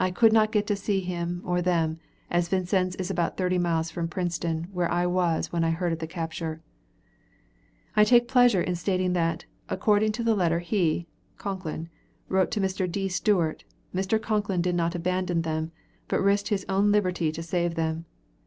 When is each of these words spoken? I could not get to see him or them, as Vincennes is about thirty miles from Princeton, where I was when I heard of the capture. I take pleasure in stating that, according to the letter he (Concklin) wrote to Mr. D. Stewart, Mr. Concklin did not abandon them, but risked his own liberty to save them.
I 0.00 0.10
could 0.10 0.32
not 0.32 0.50
get 0.50 0.66
to 0.68 0.76
see 0.76 1.00
him 1.00 1.42
or 1.44 1.60
them, 1.60 1.98
as 2.30 2.48
Vincennes 2.48 2.94
is 2.96 3.10
about 3.10 3.36
thirty 3.36 3.58
miles 3.58 3.90
from 3.90 4.08
Princeton, 4.08 4.68
where 4.72 4.90
I 4.90 5.04
was 5.04 5.52
when 5.52 5.62
I 5.62 5.68
heard 5.72 5.92
of 5.92 5.98
the 5.98 6.06
capture. 6.06 6.62
I 7.94 8.02
take 8.04 8.28
pleasure 8.28 8.62
in 8.62 8.76
stating 8.76 9.12
that, 9.12 9.44
according 9.68 10.12
to 10.12 10.22
the 10.24 10.34
letter 10.34 10.60
he 10.60 11.06
(Concklin) 11.36 11.90
wrote 12.30 12.50
to 12.52 12.62
Mr. 12.62 12.90
D. 12.90 13.10
Stewart, 13.10 13.64
Mr. 13.94 14.18
Concklin 14.18 14.62
did 14.62 14.74
not 14.74 14.94
abandon 14.94 15.42
them, 15.42 15.72
but 16.08 16.22
risked 16.22 16.48
his 16.48 16.64
own 16.70 16.90
liberty 16.90 17.30
to 17.30 17.42
save 17.42 17.74
them. 17.74 18.06